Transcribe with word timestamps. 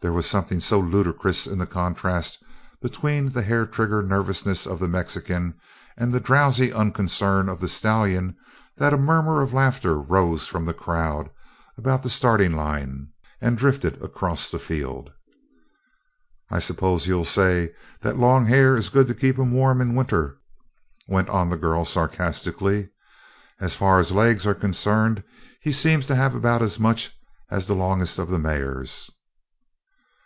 There 0.00 0.12
was 0.12 0.26
something 0.30 0.60
so 0.60 0.78
ludicrous 0.78 1.48
in 1.48 1.58
the 1.58 1.66
contrast 1.66 2.40
between 2.80 3.30
the 3.30 3.42
hair 3.42 3.66
trigger 3.66 4.00
nervousness 4.00 4.64
of 4.64 4.78
the 4.78 4.86
Mexican 4.86 5.54
and 5.96 6.12
the 6.12 6.20
drowsy 6.20 6.72
unconcern 6.72 7.48
of 7.48 7.58
the 7.58 7.66
stallion 7.66 8.36
that 8.76 8.92
a 8.94 8.96
murmur 8.96 9.42
of 9.42 9.52
laughter 9.52 9.98
rose 10.00 10.46
from 10.46 10.66
the 10.66 10.72
crowd 10.72 11.30
about 11.76 12.02
the 12.04 12.08
starting 12.08 12.52
line 12.52 13.08
and 13.40 13.58
drifted 13.58 14.00
across 14.00 14.50
the 14.52 14.60
field. 14.60 15.10
"I 16.48 16.60
suppose 16.60 17.08
you'll 17.08 17.24
say 17.24 17.74
that 18.02 18.16
long 18.16 18.46
hair 18.46 18.76
is 18.76 18.90
good 18.90 19.08
to 19.08 19.14
keep 19.16 19.36
him 19.36 19.50
warm 19.50 19.80
in 19.80 19.96
winter," 19.96 20.38
went 21.08 21.28
on 21.28 21.48
the 21.48 21.56
girl 21.56 21.84
sarcastically. 21.84 22.90
"As 23.58 23.74
far 23.74 23.98
as 23.98 24.12
legs 24.12 24.46
are 24.46 24.54
concerned, 24.54 25.24
he 25.60 25.72
seems 25.72 26.06
to 26.06 26.14
have 26.14 26.36
about 26.36 26.62
as 26.62 26.78
much 26.78 27.18
as 27.50 27.66
the 27.66 27.74
longest 27.74 28.20
of 28.20 28.30
the 28.30 28.38
mares." 28.38 29.10